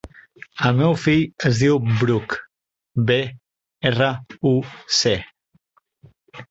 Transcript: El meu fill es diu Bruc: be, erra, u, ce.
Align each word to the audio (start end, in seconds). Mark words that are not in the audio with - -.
El 0.69 0.79
meu 0.79 0.95
fill 1.01 1.27
es 1.49 1.59
diu 1.65 1.77
Bruc: 2.01 2.39
be, 3.11 3.21
erra, 3.93 4.13
u, 4.55 4.59
ce. 5.03 5.17